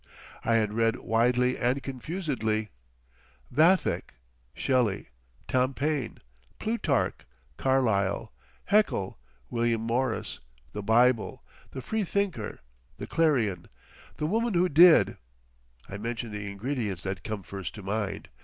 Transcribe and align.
I 0.43 0.55
had 0.55 0.73
read 0.73 0.95
widely 0.95 1.59
and 1.59 1.83
confusedly 1.83 2.69
"Vathek," 3.51 4.15
Shelley, 4.55 5.09
Tom 5.47 5.75
Paine, 5.75 6.17
Plutarch, 6.57 7.21
Carlyle, 7.57 8.33
Haeckel, 8.71 9.19
William 9.51 9.81
Morris, 9.81 10.39
the 10.73 10.81
Bible, 10.81 11.43
the 11.69 11.83
Freethinker, 11.83 12.61
the 12.97 13.05
Clarion, 13.05 13.67
"The 14.17 14.25
Woman 14.25 14.55
Who 14.55 14.67
Did,"—I 14.69 15.99
mention 15.99 16.31
the 16.31 16.49
ingredients 16.49 17.03
that 17.03 17.23
come 17.23 17.43
first 17.43 17.75
to 17.75 17.83
mind. 17.83 18.27